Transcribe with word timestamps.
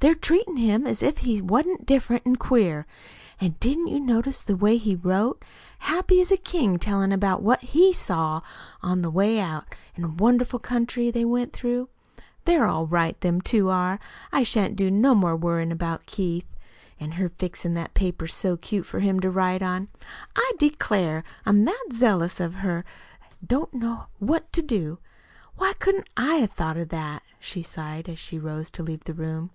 They're 0.00 0.16
treatin' 0.16 0.56
him 0.56 0.84
as 0.84 1.00
if 1.00 1.18
he 1.18 1.40
wa'n't 1.40 1.86
different 1.86 2.24
an' 2.26 2.34
queer. 2.34 2.86
An' 3.40 3.54
didn't 3.60 3.86
you 3.86 4.00
notice 4.00 4.42
the 4.42 4.56
way 4.56 4.76
he 4.76 4.96
wrote? 4.96 5.44
Happy 5.78 6.20
as 6.20 6.32
a 6.32 6.36
king 6.36 6.76
tellin' 6.76 7.12
about 7.12 7.40
what 7.40 7.60
he 7.60 7.92
SAW 7.92 8.40
on 8.82 9.02
the 9.02 9.10
way 9.12 9.38
out, 9.38 9.76
an' 9.94 10.02
the 10.02 10.08
wonderful 10.08 10.58
country 10.58 11.12
they 11.12 11.24
went 11.24 11.52
through. 11.52 11.88
They're 12.46 12.66
all 12.66 12.88
right 12.88 13.20
them 13.20 13.40
two 13.42 13.68
are. 13.70 14.00
I 14.32 14.42
shan't 14.42 14.74
do 14.74 14.90
no 14.90 15.14
more 15.14 15.36
worryin' 15.36 15.70
about 15.70 16.06
Keith. 16.06 16.48
An' 16.98 17.12
her 17.12 17.28
fixin' 17.28 17.74
that 17.74 17.94
paper 17.94 18.26
so 18.26 18.56
cute 18.56 18.86
for 18.86 18.98
him 18.98 19.20
to 19.20 19.30
write 19.30 19.62
on 19.62 19.86
I 20.34 20.50
declare 20.58 21.22
I'm 21.46 21.64
that 21.66 21.90
zealous 21.92 22.40
of 22.40 22.56
her 22.56 22.84
I 23.22 23.26
don't 23.46 23.72
know 23.72 24.06
what 24.18 24.52
to 24.52 24.62
do. 24.62 24.98
Why 25.54 25.74
couldn't 25.74 26.08
I 26.16 26.38
'a' 26.38 26.48
thought 26.48 26.76
of 26.76 26.88
that?" 26.88 27.22
she 27.38 27.62
sighed, 27.62 28.08
as 28.08 28.18
she 28.18 28.36
rose 28.40 28.68
to 28.72 28.82
leave 28.82 29.04
the 29.04 29.14
room. 29.14 29.52